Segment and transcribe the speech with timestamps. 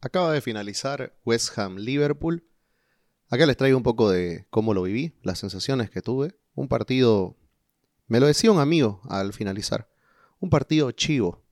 [0.00, 2.44] Acaba de finalizar West Ham Liverpool.
[3.30, 6.38] Acá les traigo un poco de cómo lo viví, las sensaciones que tuve.
[6.54, 7.36] Un partido,
[8.06, 9.90] me lo decía un amigo al finalizar,
[10.38, 11.42] un partido chivo.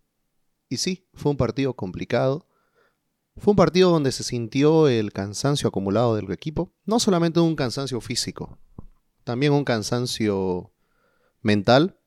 [0.69, 2.47] Y sí, fue un partido complicado.
[3.37, 6.73] Fue un partido donde se sintió el cansancio acumulado del equipo.
[6.85, 8.61] No solamente un cansancio físico,
[9.25, 10.73] también un cansancio
[11.43, 11.99] mental.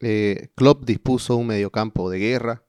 [0.00, 2.64] Eh, Klopp dispuso un mediocampo de guerra,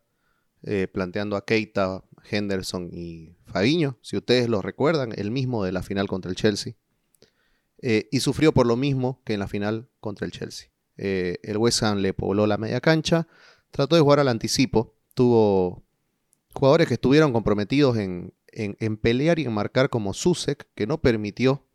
[0.62, 5.84] eh, planteando a Keita, Henderson y Fabiño, si ustedes lo recuerdan, el mismo de la
[5.84, 6.76] final contra el Chelsea.
[7.82, 10.70] Eh, y sufrió por lo mismo que en la final contra el Chelsea.
[10.98, 13.28] Eh, el West Ham le pobló la media cancha,
[13.72, 15.84] trató de jugar al anticipo, tuvo
[16.54, 21.66] jugadores que estuvieron comprometidos en, en, pelear y en marcar como Susek, que no permitió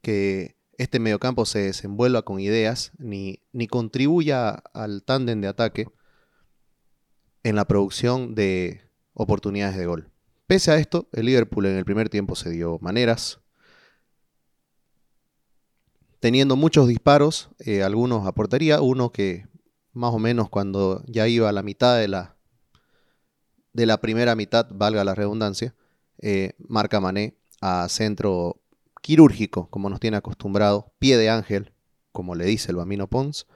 [0.00, 5.88] que este mediocampo se desenvuelva con ideas ni, ni contribuya al tándem de ataque
[7.42, 8.82] en la producción de
[9.14, 10.10] oportunidades de gol.
[10.46, 13.40] Pese a esto, el Liverpool en el primer tiempo se dio maneras,
[16.20, 19.46] teniendo muchos disparos, eh, algunos a portería, uno que
[19.92, 22.36] más o menos cuando ya iba a la mitad de la,
[23.72, 25.74] de la primera mitad, valga la redundancia,
[26.18, 28.60] eh, marca Mané a centro
[29.00, 31.72] quirúrgico, como nos tiene acostumbrado, pie de ángel,
[32.12, 33.46] como le dice el Bamino Pons,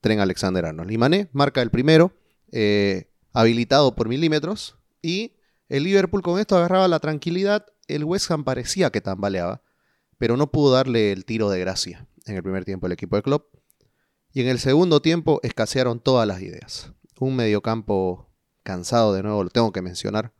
[0.00, 0.90] Tren Alexander Arnold.
[0.90, 2.12] Y Mané marca el primero,
[2.50, 5.36] eh, habilitado por milímetros, y
[5.68, 9.62] el Liverpool con esto agarraba la tranquilidad, el West Ham parecía que tambaleaba,
[10.18, 13.22] pero no pudo darle el tiro de gracia en el primer tiempo el equipo de
[13.22, 13.54] Klopp.
[14.32, 16.92] Y en el segundo tiempo escasearon todas las ideas.
[17.18, 18.30] Un mediocampo
[18.62, 20.32] cansado, de nuevo lo tengo que mencionar,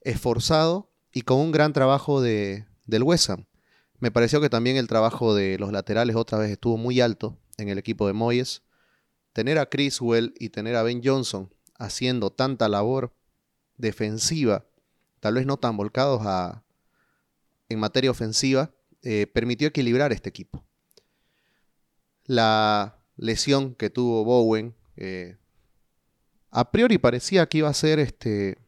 [0.00, 3.46] esforzado y con un gran trabajo de, del West Ham.
[3.98, 7.68] Me pareció que también el trabajo de los laterales otra vez estuvo muy alto en
[7.68, 8.62] el equipo de Moyes.
[9.32, 11.52] Tener a Criswell y tener a Ben Johnson
[11.82, 13.12] haciendo tanta labor
[13.76, 14.64] defensiva,
[15.20, 16.22] tal vez no tan volcados
[17.68, 18.70] en materia ofensiva,
[19.02, 20.64] eh, permitió equilibrar este equipo.
[22.24, 25.36] La lesión que tuvo Bowen, eh,
[26.50, 28.58] a priori parecía que iba a ser este,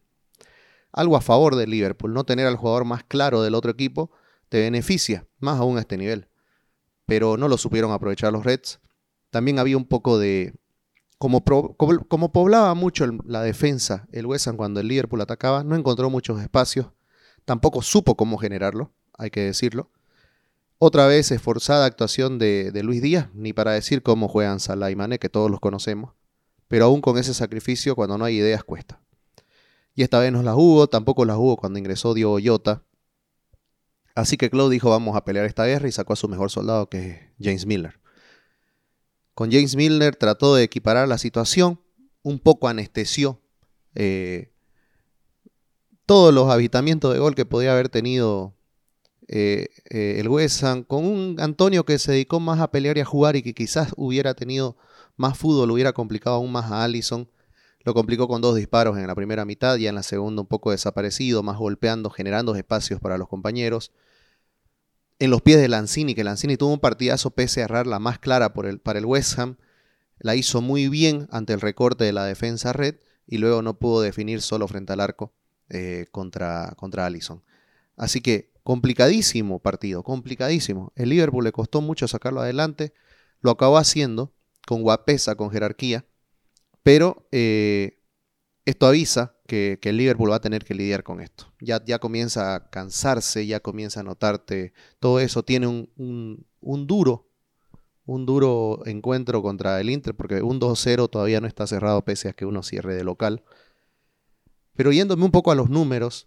[0.91, 2.13] algo a favor del Liverpool.
[2.13, 4.11] No tener al jugador más claro del otro equipo
[4.49, 6.29] te beneficia, más aún a este nivel.
[7.07, 8.81] Pero no lo supieron aprovechar los Reds.
[9.31, 10.55] También había un poco de,
[12.09, 16.89] como, poblaba mucho la defensa el West cuando el Liverpool atacaba, no encontró muchos espacios,
[17.45, 19.91] tampoco supo cómo generarlo, hay que decirlo.
[20.79, 25.31] Otra vez esforzada actuación de, Luis Díaz, ni para decir cómo juegan Salah y que
[25.31, 26.13] todos los conocemos,
[26.69, 29.01] pero aún con ese sacrificio cuando no hay ideas cuesta.
[29.95, 32.83] Y esta vez no las hubo, tampoco las hubo cuando ingresó Diogo Jota.
[34.15, 36.89] Así que Claude dijo vamos a pelear esta guerra y sacó a su mejor soldado
[36.89, 38.04] que es James Miller.
[39.35, 41.81] Con James Milner trató de equiparar la situación,
[42.23, 43.41] un poco anestesió
[43.95, 44.53] eh,
[46.07, 48.55] todos los habitamientos de gol que podía haber tenido
[49.29, 53.05] eh, eh, el West con un Antonio que se dedicó más a pelear y a
[53.05, 54.77] jugar y que quizás hubiera tenido
[55.17, 57.29] más fútbol, hubiera complicado aún más a Allison.
[57.85, 60.71] Lo complicó con dos disparos en la primera mitad, y en la segunda un poco
[60.71, 63.93] desaparecido, más golpeando, generando espacios para los compañeros
[65.19, 68.19] en los pies de Lanzini, que Lanzini tuvo un partidazo pese a errar la más
[68.19, 69.57] clara por el, para el West Ham.
[70.19, 74.01] La hizo muy bien ante el recorte de la defensa red y luego no pudo
[74.01, 75.33] definir solo frente al arco
[75.69, 77.43] eh, contra, Allison.
[77.97, 80.93] Así que complicadísimo partido, complicadísimo.
[80.97, 82.93] El Liverpool le costó mucho sacarlo adelante,
[83.41, 84.33] lo acabó haciendo
[84.67, 86.05] con guapesa, con jerarquía,
[86.83, 88.03] pero eh,
[88.65, 91.53] esto avisa que, el Liverpool va a tener que lidiar con esto.
[91.61, 95.43] Ya, ya comienza a cansarse, ya comienza a notarte todo eso.
[95.43, 96.47] Tiene un,
[96.87, 97.29] duro,
[98.07, 102.33] un duro encuentro contra el Inter, porque un 2-0 todavía no está cerrado pese a
[102.33, 103.45] que uno cierre de local.
[104.77, 106.27] Pero yéndome un poco a los números,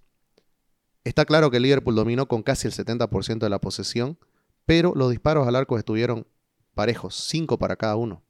[1.04, 4.18] está claro que el Liverpool dominó con casi el 70% de la posesión,
[4.66, 6.28] pero los disparos al arco estuvieron
[6.76, 8.24] parejos, 5 para cada uno.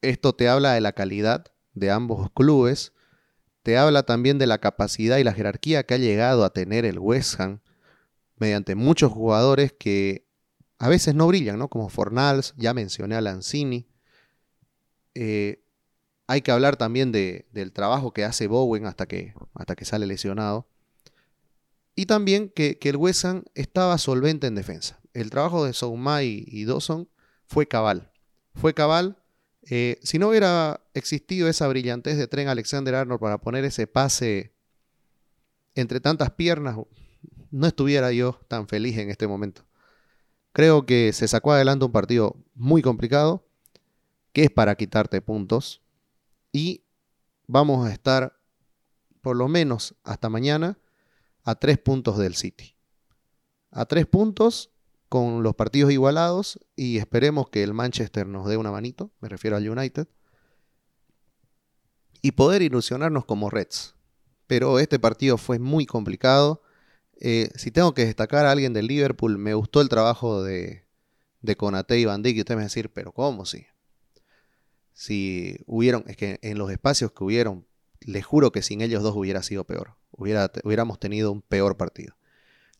[0.00, 2.93] Esto te habla de la calidad de ambos clubes,
[3.64, 6.98] te habla también de la capacidad y la jerarquía que ha llegado a tener el
[6.98, 7.60] West Ham
[8.36, 10.28] mediante muchos jugadores que
[10.78, 11.68] a veces no brillan, ¿no?
[11.68, 13.88] Como Fornals, ya mencioné a Lanzini.
[15.14, 15.64] Eh,
[16.26, 20.06] hay que hablar también de, del trabajo que hace Bowen hasta que, hasta que sale
[20.06, 20.68] lesionado.
[21.96, 25.00] Y también que, el West Ham estaba solvente en defensa.
[25.14, 27.08] El trabajo de Soumay y Dawson
[27.46, 28.12] fue cabal.
[28.54, 29.23] Fue cabal
[29.68, 34.52] eh, si no hubiera existido esa brillantez de Tren Alexander Arnold para poner ese pase
[35.74, 36.76] entre tantas piernas,
[37.50, 39.64] no estuviera yo tan feliz en este momento.
[40.52, 43.46] Creo que se sacó adelante un partido muy complicado,
[44.32, 45.82] que es para quitarte puntos,
[46.52, 46.84] y
[47.46, 48.38] vamos a estar
[49.20, 50.78] por lo menos hasta mañana,
[51.42, 52.76] a tres puntos del City.
[53.70, 54.73] A tres puntos
[55.14, 59.56] con los partidos igualados y esperemos que el Manchester nos dé una manito, me refiero
[59.56, 60.08] al United,
[62.20, 63.94] y poder ilusionarnos como Reds.
[64.48, 66.62] Pero este partido fue muy complicado.
[67.20, 70.84] Eh, si tengo que destacar a alguien del Liverpool, me gustó el trabajo de,
[71.42, 73.66] de Conate y Van Dijk, y me va a decir, pero ¿cómo sí?
[74.94, 77.68] Si hubieron, es que en los espacios que hubieron,
[78.00, 79.94] les juro que sin ellos dos hubiera sido peor.
[80.10, 82.16] Hubiera, hubiéramos tenido un peor partido.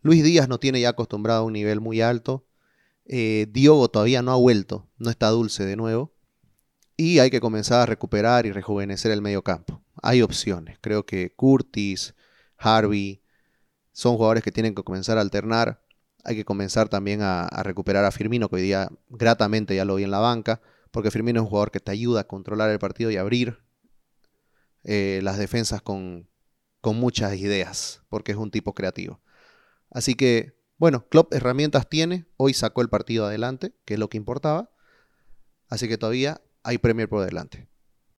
[0.04, 2.46] Luis Díaz no tiene ya acostumbrado a un nivel muy alto.
[3.06, 6.14] Eh, Diogo todavía no ha vuelto, no está dulce de nuevo.
[6.94, 9.82] Y hay que comenzar a recuperar y rejuvenecer el medio campo.
[10.02, 10.76] Hay opciones.
[10.82, 12.14] Creo que Curtis,
[12.58, 13.22] Harvey,
[13.92, 15.82] son jugadores que tienen que comenzar a alternar.
[16.22, 20.04] Hay que comenzar también a, recuperar a Firmino, que hoy día gratamente ya lo vi
[20.04, 20.60] en la banca,
[20.90, 23.58] porque Firmino es un jugador que te ayuda a controlar el partido y abrir
[24.82, 26.28] eh, las defensas con,
[26.82, 29.22] con muchas ideas, porque es un tipo creativo.
[29.94, 34.18] Así que, bueno, Klopp herramientas tiene, hoy sacó el partido adelante, que es lo que
[34.18, 34.70] importaba,
[35.68, 37.68] así que todavía hay Premier por delante.